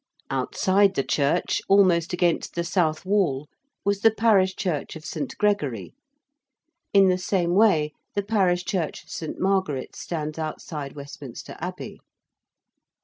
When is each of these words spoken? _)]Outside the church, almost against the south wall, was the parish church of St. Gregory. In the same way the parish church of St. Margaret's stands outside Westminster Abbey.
_)]Outside 0.35 0.95
the 0.95 1.03
church, 1.03 1.61
almost 1.69 2.11
against 2.11 2.55
the 2.55 2.63
south 2.63 3.05
wall, 3.05 3.47
was 3.85 3.99
the 4.01 4.09
parish 4.09 4.55
church 4.55 4.95
of 4.95 5.05
St. 5.05 5.37
Gregory. 5.37 5.93
In 6.91 7.09
the 7.09 7.19
same 7.19 7.53
way 7.53 7.93
the 8.15 8.23
parish 8.23 8.65
church 8.65 9.03
of 9.03 9.11
St. 9.11 9.39
Margaret's 9.39 9.99
stands 9.99 10.39
outside 10.39 10.93
Westminster 10.95 11.55
Abbey. 11.59 11.99